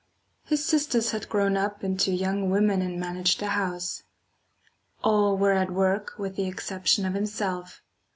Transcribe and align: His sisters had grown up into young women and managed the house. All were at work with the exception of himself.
His 0.45 0.65
sisters 0.65 1.11
had 1.11 1.29
grown 1.29 1.55
up 1.55 1.83
into 1.83 2.11
young 2.11 2.49
women 2.49 2.81
and 2.81 2.99
managed 2.99 3.39
the 3.39 3.49
house. 3.49 4.01
All 5.03 5.37
were 5.37 5.51
at 5.53 5.69
work 5.69 6.15
with 6.17 6.35
the 6.37 6.47
exception 6.47 7.05
of 7.05 7.13
himself. 7.13 7.83